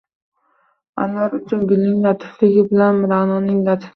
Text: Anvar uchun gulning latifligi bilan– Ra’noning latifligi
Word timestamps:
Anvar 1.03 1.35
uchun 1.39 1.61
gulning 1.71 2.01
latifligi 2.07 2.63
bilan– 2.71 3.01
Ra’noning 3.15 3.63
latifligi 3.69 3.89